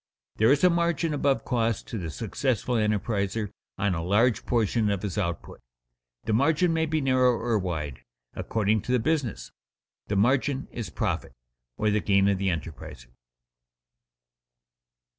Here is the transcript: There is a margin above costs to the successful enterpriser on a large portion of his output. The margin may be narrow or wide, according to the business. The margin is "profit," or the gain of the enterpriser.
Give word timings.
There 0.37 0.51
is 0.51 0.63
a 0.63 0.69
margin 0.71 1.13
above 1.13 1.45
costs 1.45 1.83
to 1.83 1.99
the 1.99 2.09
successful 2.09 2.73
enterpriser 2.73 3.51
on 3.77 3.93
a 3.93 4.01
large 4.03 4.47
portion 4.47 4.89
of 4.89 5.03
his 5.03 5.15
output. 5.15 5.61
The 6.23 6.33
margin 6.33 6.73
may 6.73 6.87
be 6.87 7.01
narrow 7.01 7.33
or 7.37 7.59
wide, 7.59 7.99
according 8.33 8.81
to 8.81 8.91
the 8.91 8.97
business. 8.99 9.51
The 10.07 10.15
margin 10.15 10.67
is 10.71 10.89
"profit," 10.89 11.33
or 11.77 11.91
the 11.91 11.99
gain 12.01 12.27
of 12.29 12.39
the 12.39 12.47
enterpriser. 12.47 13.09